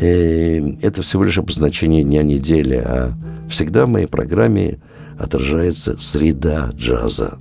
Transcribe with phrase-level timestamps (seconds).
[0.00, 3.14] Э, это всего лишь обозначение дня недели, а
[3.50, 4.78] всегда в моей программе
[5.18, 7.38] отражается среда джаза.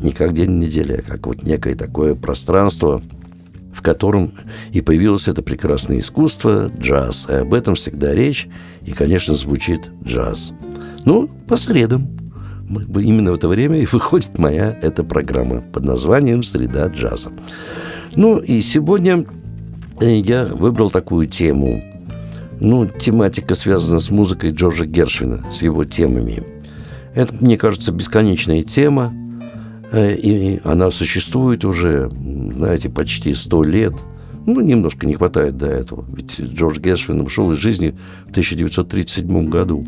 [0.00, 3.02] Не как день недели, а как вот некое такое пространство,
[3.74, 4.32] в котором
[4.72, 7.26] и появилось это прекрасное искусство, джаз.
[7.28, 8.48] И об этом всегда речь,
[8.82, 10.52] и, конечно, звучит джаз.
[11.04, 12.08] Ну, по средам.
[12.70, 17.32] Именно в это время и выходит моя эта программа под названием «Среда джаза».
[18.16, 19.26] Ну и сегодня
[20.00, 21.82] э, я выбрал такую тему.
[22.60, 26.42] Ну, тематика связана с музыкой Джорджа Гершвина, с его темами.
[27.14, 29.12] Это, мне кажется, бесконечная тема,
[29.92, 33.94] э, и она существует уже, знаете, почти сто лет.
[34.44, 36.04] Ну, немножко не хватает до этого.
[36.08, 39.84] Ведь Джордж Гершвин ушел из жизни в 1937 году.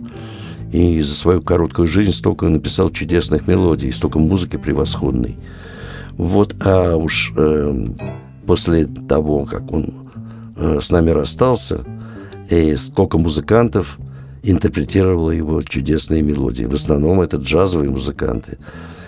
[0.73, 5.37] И за свою короткую жизнь столько написал чудесных мелодий, столько музыки превосходной.
[6.13, 7.87] Вот, а уж э,
[8.47, 10.11] после того, как он
[10.57, 11.85] э, с нами расстался,
[12.51, 13.99] и сколько музыкантов
[14.43, 16.65] интерпретировало его чудесные мелодии.
[16.65, 18.59] В основном это джазовые музыканты,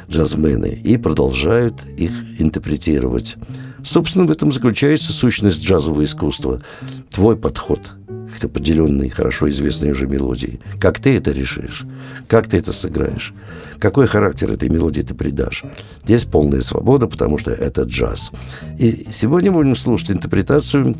[0.09, 3.37] джазмены, и продолжают их интерпретировать.
[3.85, 6.63] Собственно, в этом заключается сущность джазового искусства.
[7.11, 7.93] Твой подход
[8.41, 10.61] к определенной, хорошо известной уже мелодии.
[10.81, 11.85] Как ты это решишь?
[12.29, 13.35] Как ты это сыграешь?
[13.83, 15.65] какой характер этой мелодии ты придашь.
[16.05, 18.31] Здесь полная свобода, потому что это джаз.
[18.79, 20.95] И сегодня будем слушать интерпретацию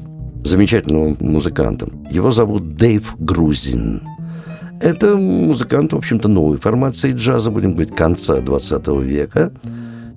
[0.45, 1.89] замечательного музыканта.
[2.11, 4.03] Его зовут Дэйв Грузин.
[4.81, 9.53] Это музыкант, в общем-то, новой формации джаза, будем говорить, конца 20 века,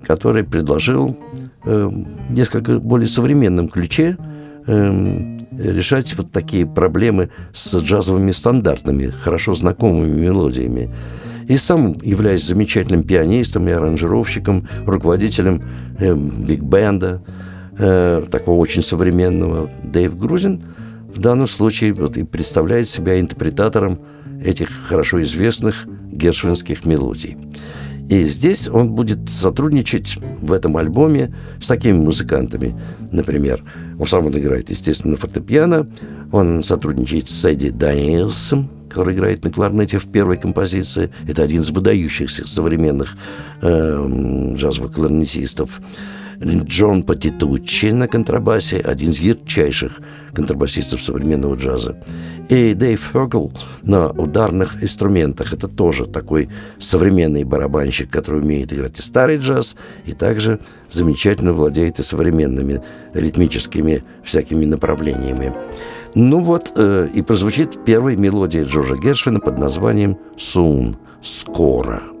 [0.04, 1.16] который предложил
[1.64, 1.90] э,
[2.30, 4.16] несколько более современном ключе
[4.66, 10.90] э, решать вот такие проблемы с джазовыми стандартными, хорошо знакомыми мелодиями.
[11.48, 15.62] И сам являясь замечательным пианистом и аранжировщиком, руководителем
[16.00, 17.22] э, биг-бенда,
[17.78, 20.62] э, такого очень современного, Дэйв Грузин
[21.14, 24.00] в данном случае вот, и представляет себя интерпретатором
[24.44, 27.36] этих хорошо известных гершвинских мелодий.
[28.08, 32.78] И здесь он будет сотрудничать в этом альбоме с такими музыкантами.
[33.10, 33.64] Например,
[33.98, 35.88] он сам он играет, естественно, на фортепиано.
[36.30, 41.10] Он сотрудничает с Эдди Даниэлсом, который играет на кларнете в первой композиции.
[41.26, 43.16] Это один из выдающихся современных
[43.60, 45.80] э, джазовых кларнетистов.
[46.42, 50.00] Джон Патитуччи на контрабасе, один из ярчайших
[50.32, 51.96] контрабасистов современного джаза.
[52.48, 53.52] И Дэйв Фёгл
[53.82, 55.52] на ударных инструментах.
[55.52, 56.48] Это тоже такой
[56.78, 62.82] современный барабанщик, который умеет играть и старый джаз, и также замечательно владеет и современными
[63.14, 65.52] ритмическими всякими направлениями.
[66.14, 72.15] Ну вот, э, и прозвучит первая мелодия Джорджа Гершвина под названием «Soon»– «Скоро».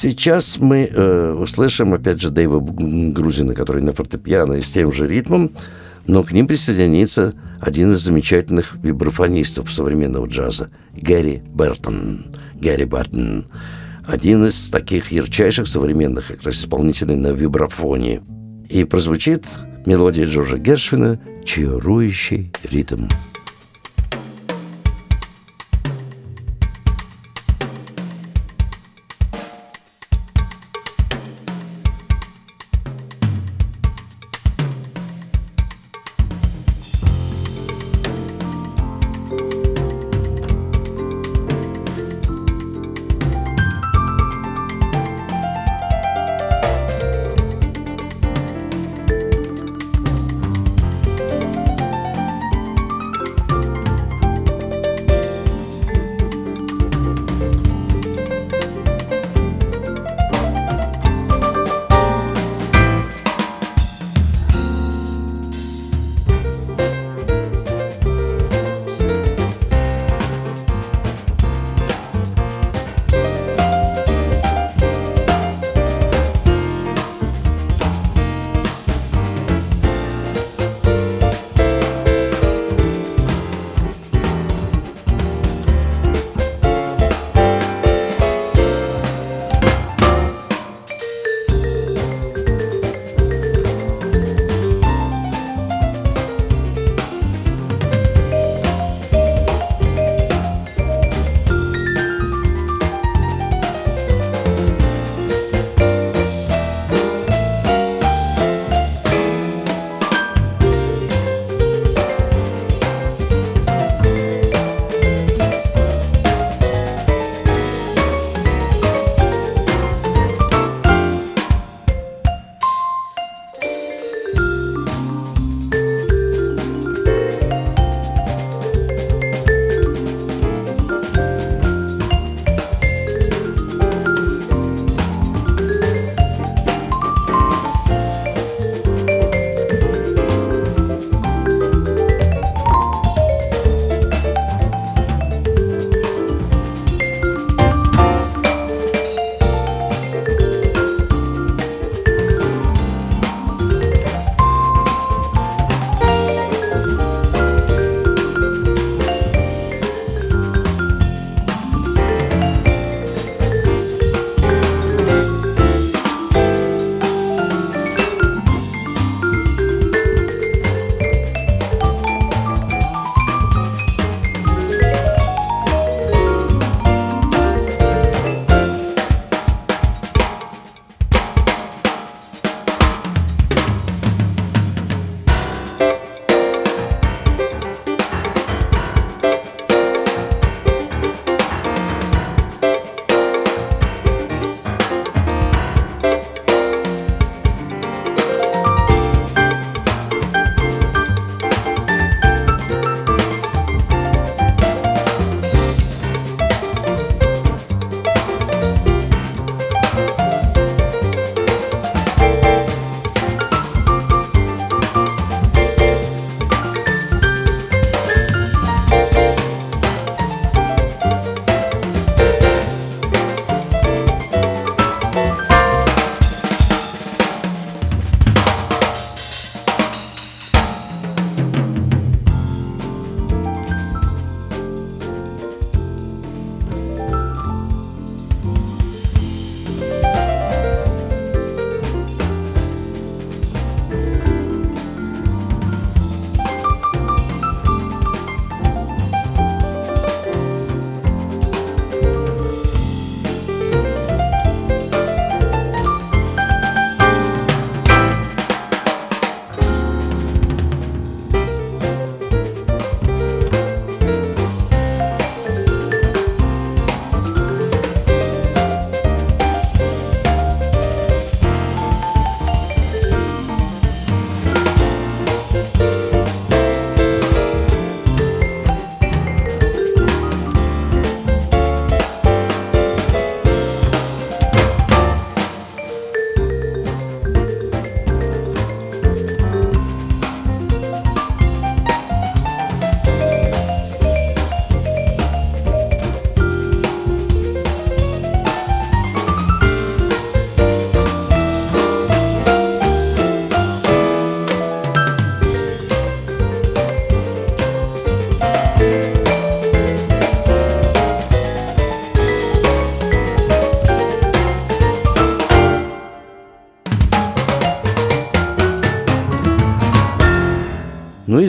[0.00, 5.08] Сейчас мы э, услышим, опять же, Дэйва Грузина, который на фортепиано и с тем же
[5.08, 5.50] ритмом,
[6.06, 12.26] но к ним присоединится один из замечательных вибрафонистов современного джаза– Гэри Бертон.
[12.54, 13.46] Гэри Бертон.
[14.06, 18.22] Один из таких ярчайших современных как раз исполнителей на вибрафоне.
[18.68, 19.46] И прозвучит
[19.84, 23.02] мелодия Джорджа Гершвина «Чарующий ритм».
[23.02, 23.08] Ну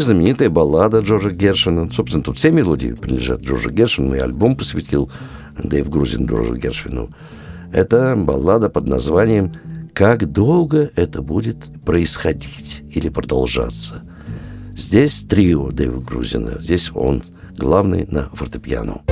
[0.10, 1.92] знаменитая баллада Джорджа Гершвина.
[1.92, 5.12] Собственно, тут все мелодии принадлежат Джорджу Гершвину, и альбом посвятил
[5.64, 7.12] Дэйв Грузин Джорджу Гершвину.
[7.72, 9.54] Это баллада под названием
[9.94, 14.02] «Как долго это будет происходить или продолжаться».
[14.76, 17.22] Здесь трио Дэйва Грузина, здесь он
[17.56, 19.04] главный на фортепиано.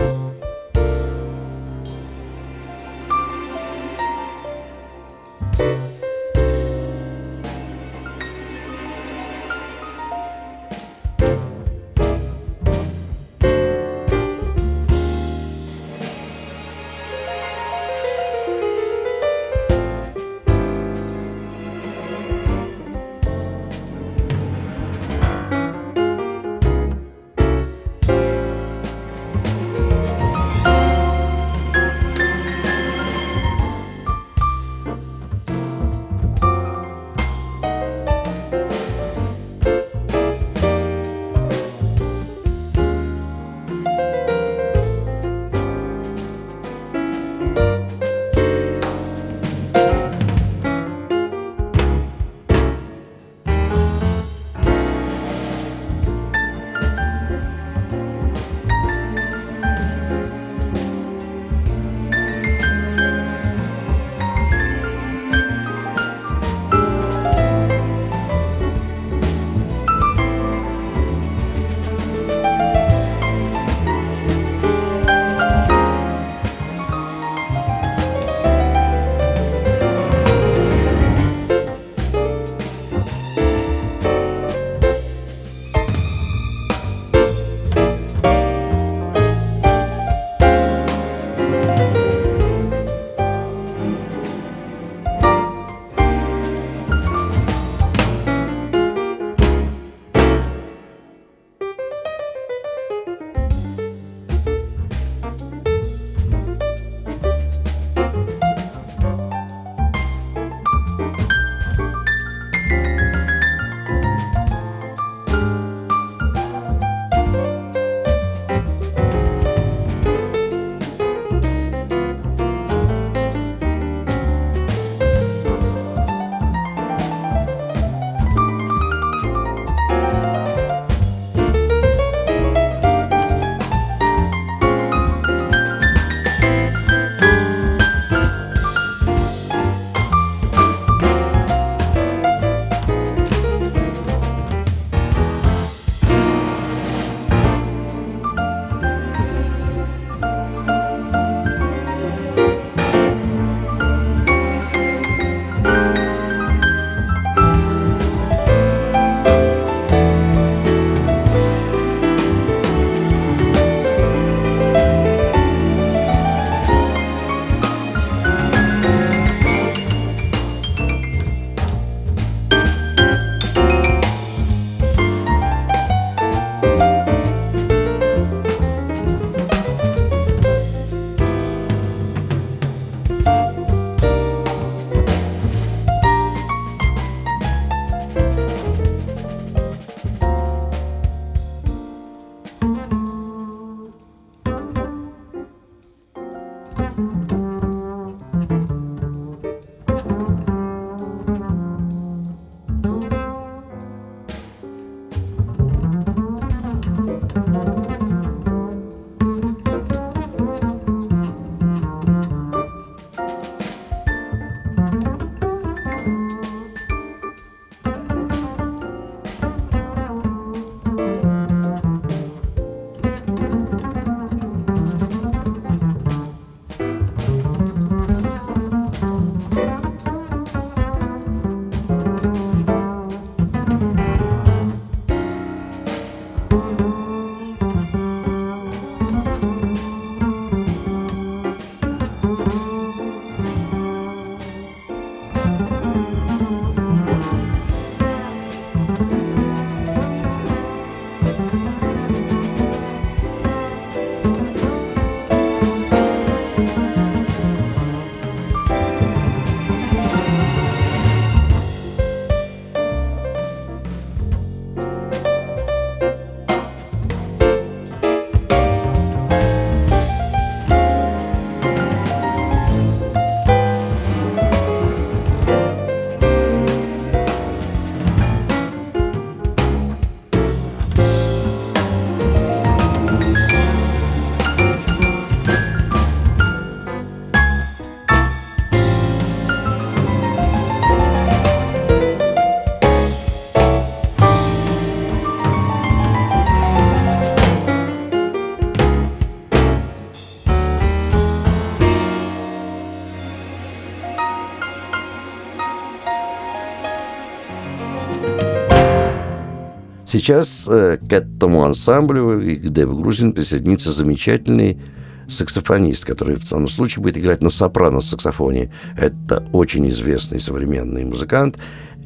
[310.18, 314.82] Сейчас э, к этому ансамблю и к Дэву Грузин присоединится замечательный
[315.30, 318.74] саксофонист, который в данном случае будет играть на сопрано-саксофоне.
[318.98, 321.60] Это очень известный современный музыкант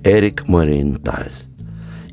[0.03, 1.31] Эрик Мариенталь.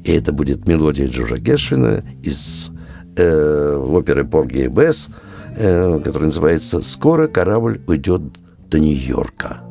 [0.05, 2.71] И это будет мелодия Джорджа Гешвина из
[3.17, 5.09] э, оперы «Порги и Бесс»,
[5.57, 8.23] э, которая называется «Скоро корабль уйдет
[8.71, 9.68] до Нью-Йорка».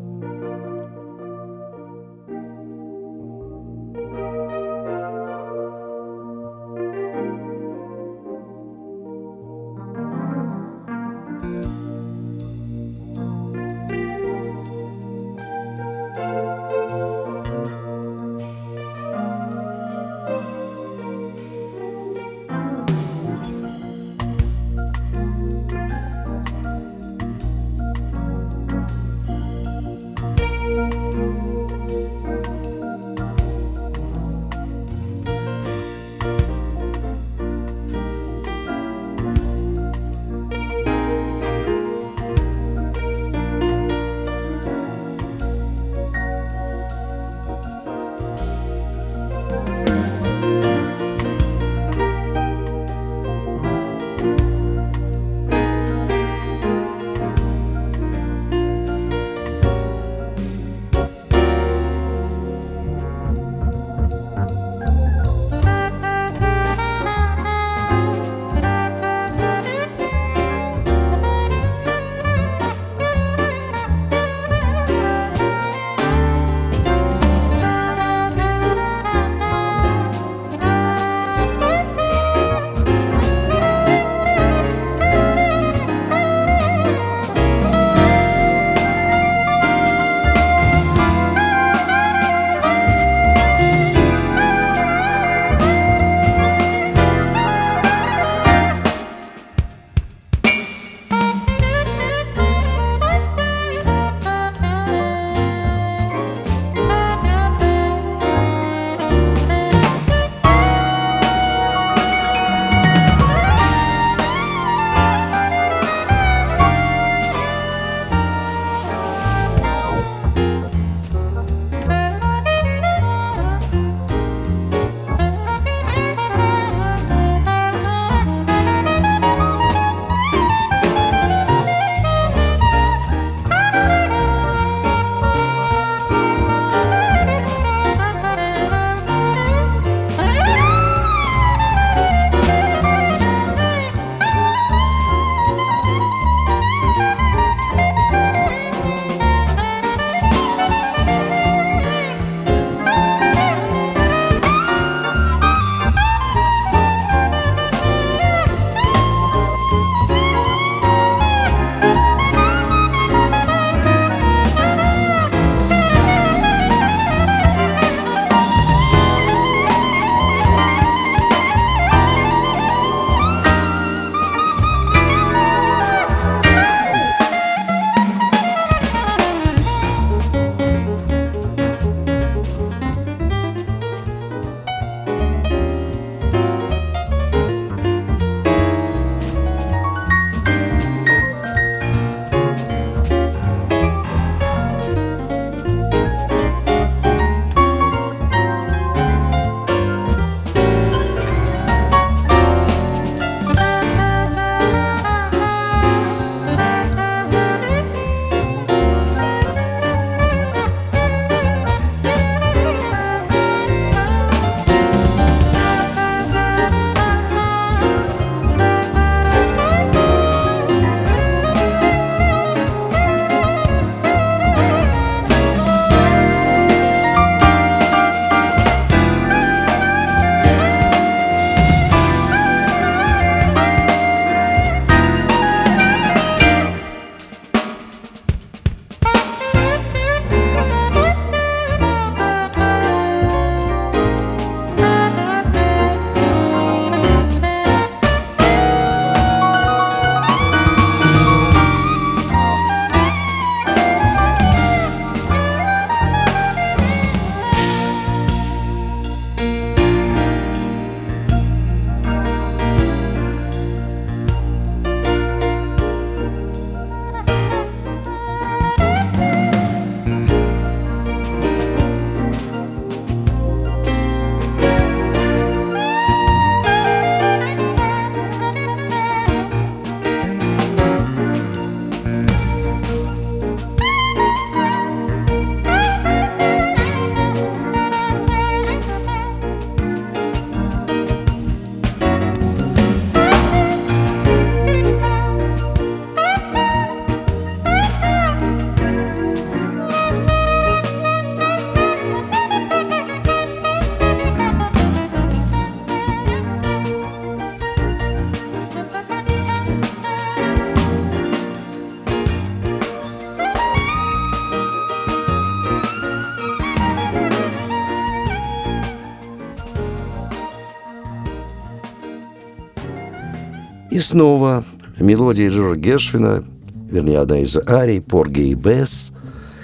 [324.17, 324.65] Снова
[324.99, 326.43] мелодия Джорджа Гершвина,
[326.89, 329.11] вернее, одна из арий, Порги и Бесс,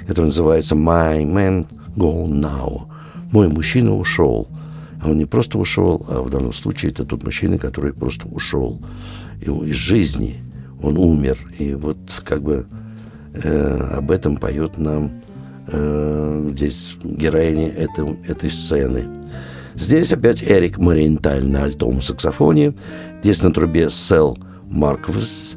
[0.06, 2.84] которая называется «My Man Gone Now».
[3.32, 4.48] «Мой мужчина ушел».
[5.02, 8.80] А он не просто ушел, а в данном случае это тот мужчина, который просто ушел
[9.42, 10.36] из жизни.
[10.84, 11.40] Он умер.
[11.58, 12.68] И вот как бы
[13.34, 15.24] э, об этом поет нам
[15.66, 19.06] э, здесь героиня этой, этой сцены.
[19.74, 22.76] Здесь опять Эрик Мариенталь на альтовом саксофоне.
[23.24, 25.56] Здесь на трубе Сел Марквес.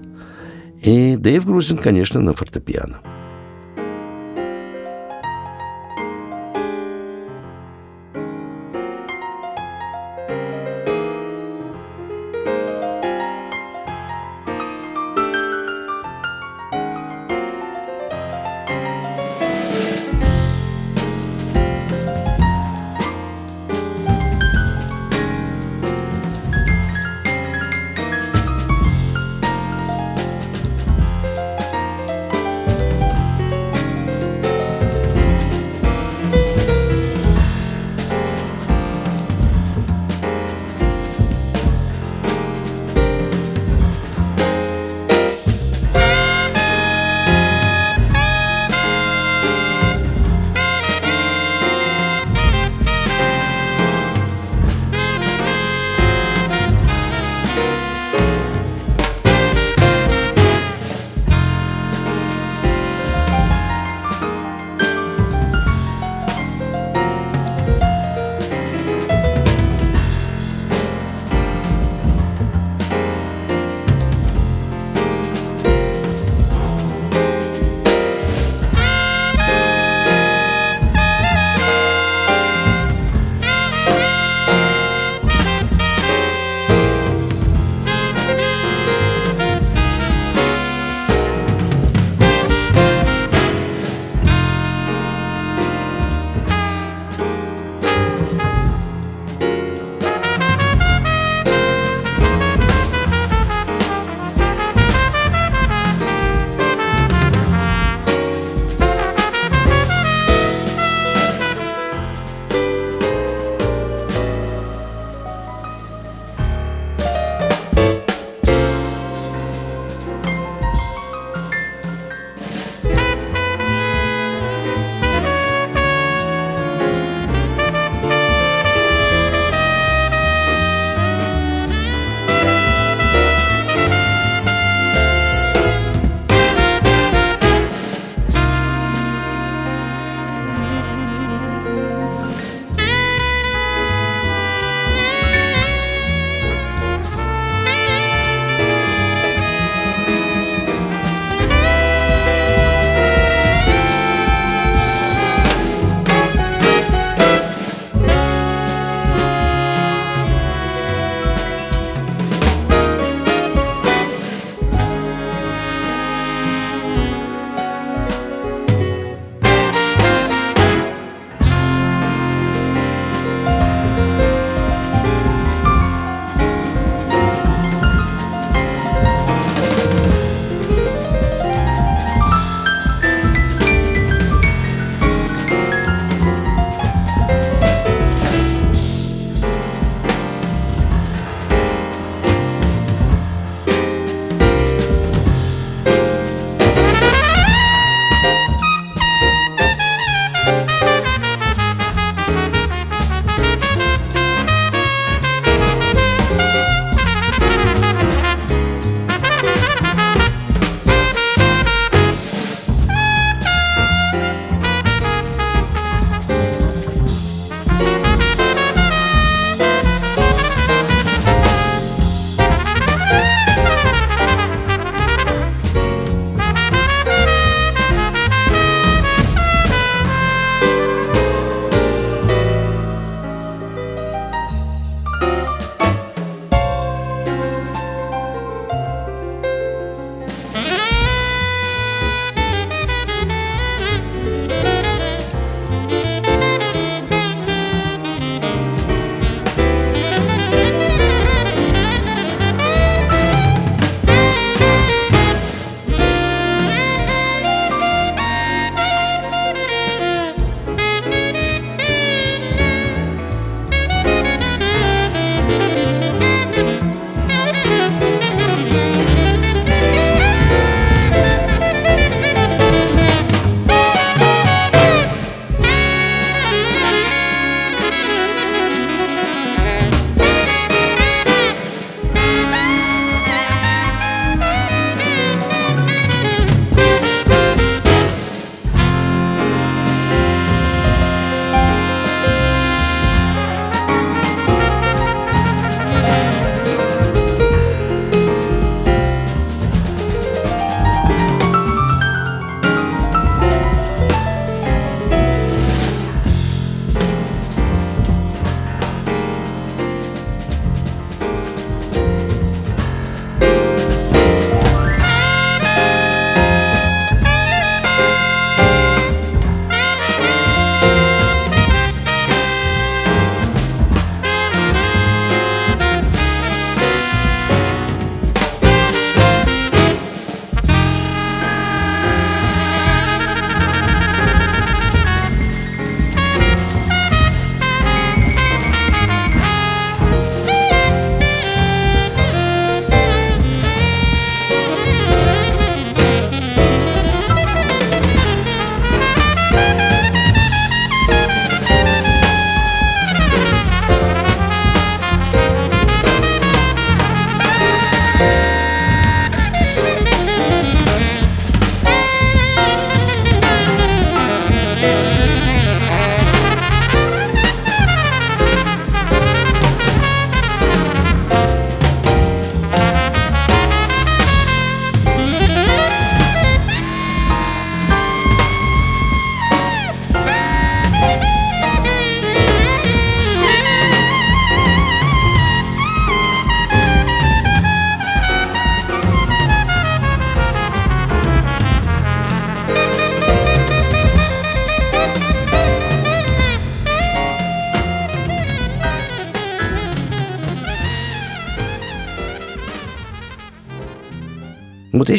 [0.82, 3.00] И Дэйв Грузин, конечно, на фортепиано.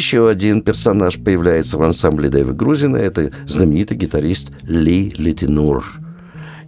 [0.08, 2.96] Еще один персонаж появляется в ансамбле Дэйва Грузина.
[2.96, 5.84] Это знаменитый гитарист Ли Литинур.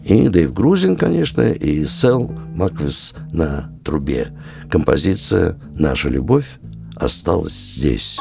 [0.04, 4.36] И Дэйв Грузин, конечно, и Сел Маквис на трубе.
[4.70, 6.58] Композиция «Наша любовь»
[6.96, 8.18] осталась здесь.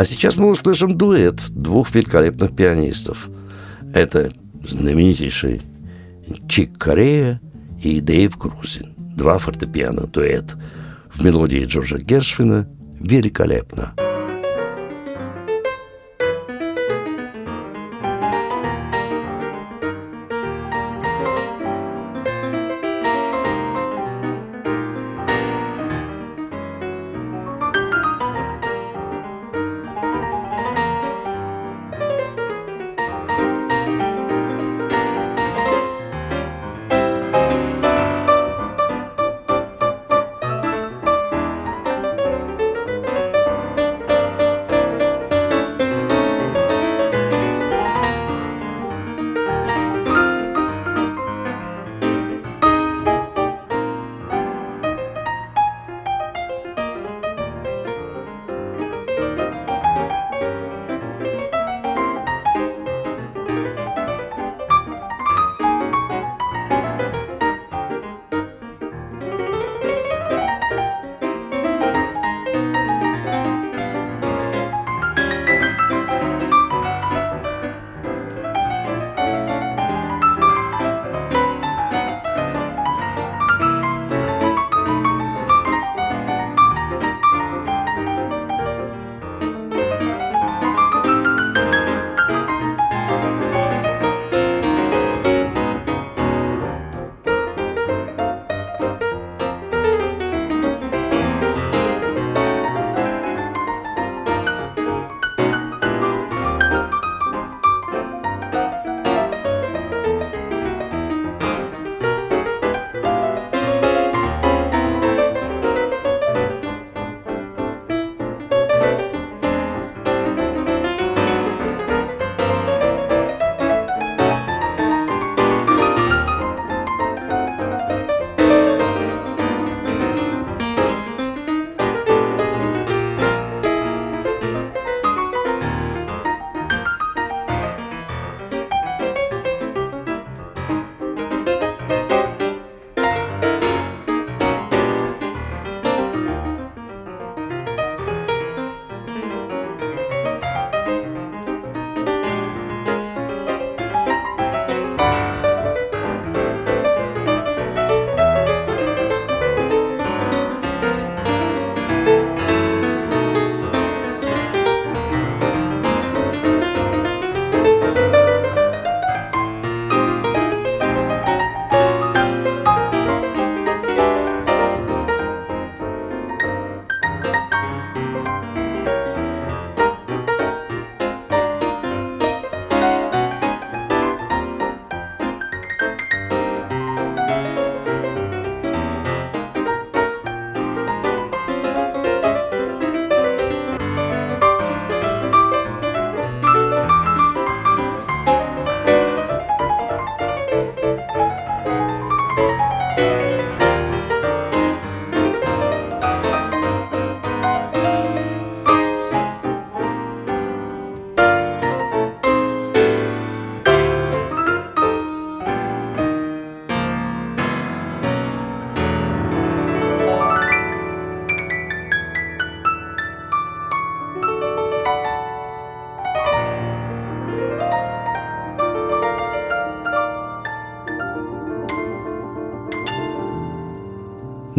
[0.00, 3.28] А сейчас мы услышим дуэт двух великолепных пианистов.
[3.92, 4.32] Это
[4.66, 5.60] знаменитейший
[6.48, 7.38] Чик Корея
[7.82, 8.94] и Дэйв Грузин.
[8.96, 10.56] Два фортепиано, дуэт.
[11.12, 12.66] В мелодии Джорджа Гершвина
[12.98, 13.92] великолепно.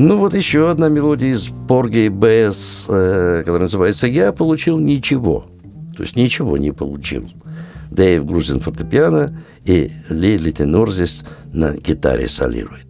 [0.04, 5.46] Ну вот еще одна мелодия из Порги БС, э, которая называется «Я получил ничего».
[5.96, 7.30] То есть ничего не получил.
[7.92, 11.24] Дэйв Грузин фортепиано и Лили Тенор здесь
[11.54, 12.88] на гитаре солирует.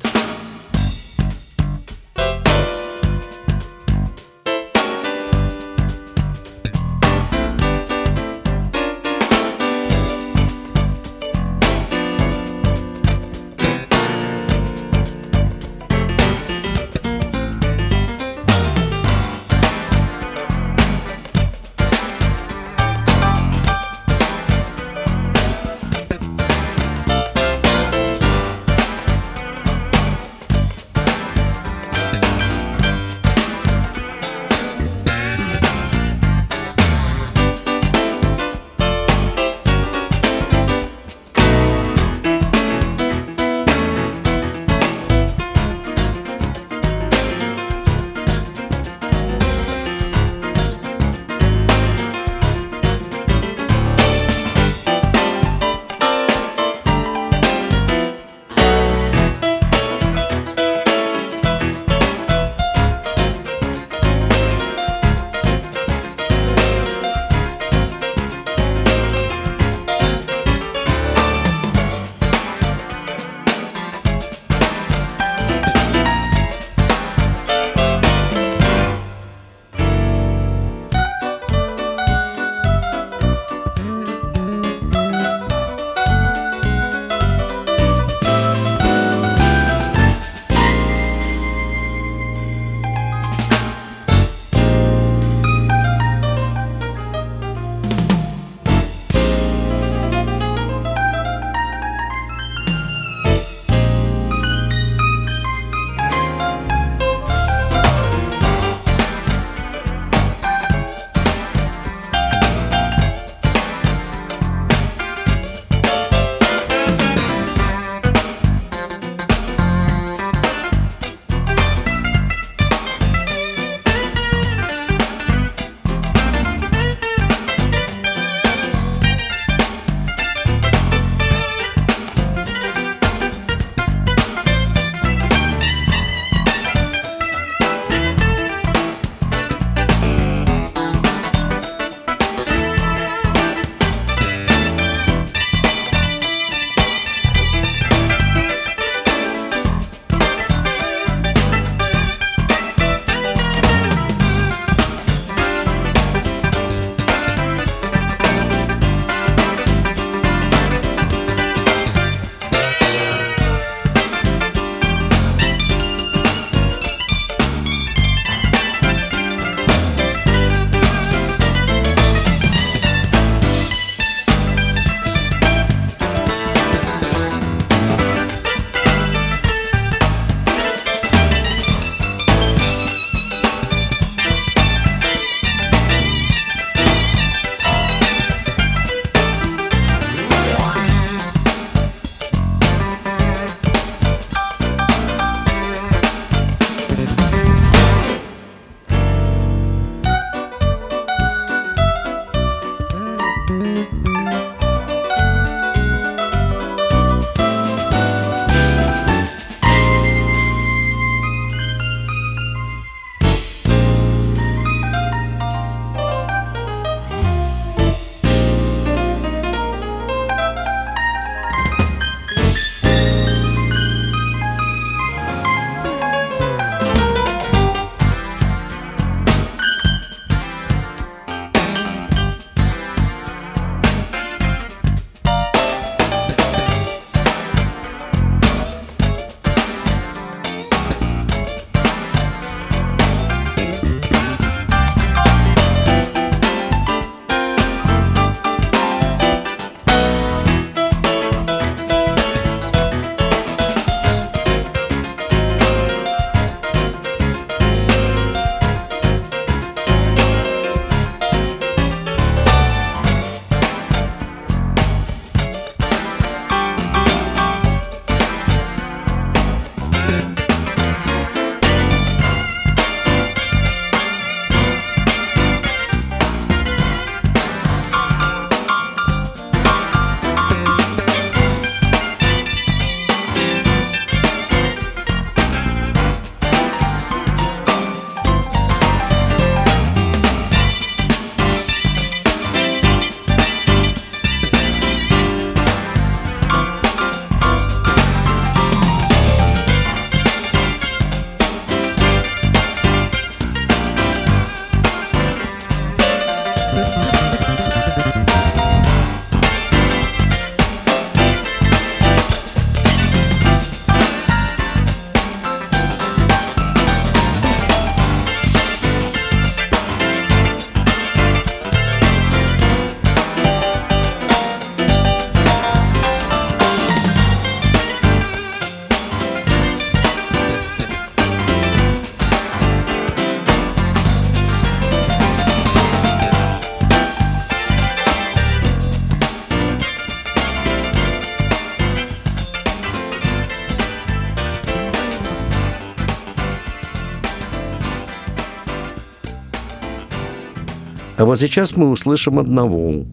[351.32, 353.06] Вот сейчас мы услышим одного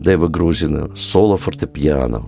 [0.00, 2.22] Дэва Грузина, соло фортепиано.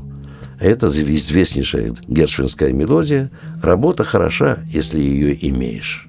[0.59, 3.31] Это известнейшая гершвинская мелодия.
[3.63, 6.09] Работа хороша, если ее имеешь.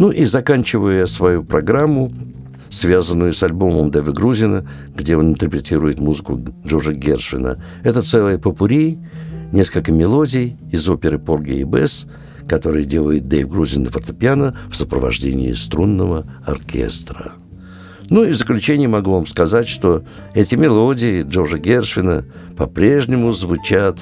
[0.00, 2.10] Ну и заканчивая свою программу,
[2.70, 7.62] связанную с альбомом Дэви Грузина, где он интерпретирует музыку Джорджа Гершвина.
[7.84, 8.98] Это целая попури,
[9.52, 12.06] несколько мелодий из оперы «Порги и Бесс»,
[12.48, 17.34] которые делает Дэйв Грузин на фортепиано в сопровождении струнного оркестра.
[18.08, 22.24] Ну и в заключение могу вам сказать, что эти мелодии Джорджа Гершвина
[22.56, 23.98] по-прежнему звучат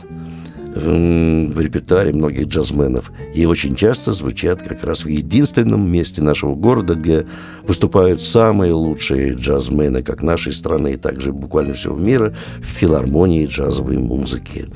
[0.75, 3.11] в репертуаре многих джазменов.
[3.35, 7.27] И очень часто звучат как раз в единственном месте нашего города, где
[7.67, 13.99] выступают самые лучшие джазмены как нашей страны, так же буквально всего мира, в филармонии джазовой
[13.99, 14.69] музыки.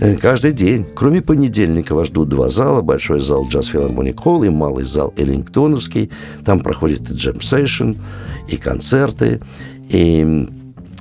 [0.00, 2.80] Э, каждый день, кроме понедельника, вас ждут два зала.
[2.80, 6.10] Большой зал Джаз Филармоник Холл и малый зал Эллингтоновский.
[6.44, 7.92] Там проходит и джем-сейшн,
[8.48, 9.40] и концерты,
[9.88, 10.48] и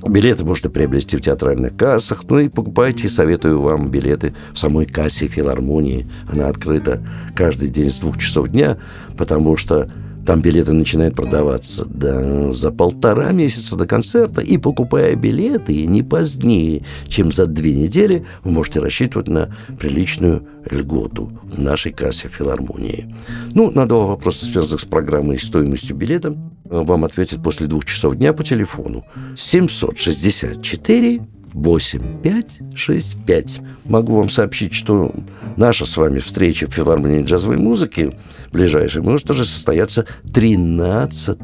[0.07, 2.23] Билеты можете приобрести в театральных кассах.
[2.29, 6.07] Ну и покупайте, советую вам билеты в самой кассе филармонии.
[6.31, 7.03] Она открыта
[7.35, 8.77] каждый день с двух часов дня,
[9.17, 9.91] потому что
[10.25, 16.83] там билеты начинают продаваться да, за полтора месяца до концерта, и покупая билеты не позднее,
[17.07, 23.15] чем за две недели, вы можете рассчитывать на приличную льготу в нашей кассе филармонии.
[23.53, 28.15] Ну, на два вопроса, связанных с программой и стоимостью билета, вам ответят после двух часов
[28.15, 29.03] дня по телефону
[29.37, 31.21] 764
[31.53, 33.61] 8565.
[33.85, 35.13] Могу вам сообщить, что
[35.57, 38.17] наша с вами встреча в филармонии джазовой музыки
[38.51, 41.37] ближайшая может уже состояться 13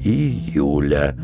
[0.00, 1.16] июля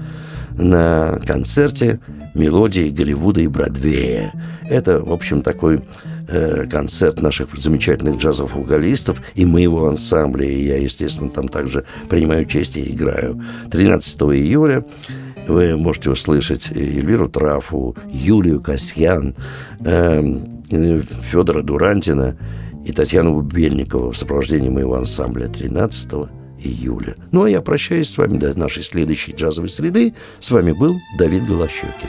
[0.57, 2.01] на концерте
[2.35, 4.33] «Мелодии Голливуда и Бродвея».
[4.69, 5.83] Это, в общем, такой
[6.29, 10.47] э, концерт наших замечательных джазовых вокалистов и моего ансамбля.
[10.47, 13.43] И я, естественно, там также принимаю участие и играю.
[13.71, 14.85] 13 июля
[15.47, 19.35] вы можете услышать Эльвиру Трафу, Юлию Касьян,
[19.81, 20.23] э,
[20.71, 22.37] Федора Дурантина
[22.85, 26.29] и Татьяну Бубельникову в сопровождении моего ансамбля 13
[26.59, 27.17] июля.
[27.31, 30.15] Ну, а я прощаюсь с вами до нашей следующей джазовой среды.
[30.41, 32.09] С вами был Давид Голощекин.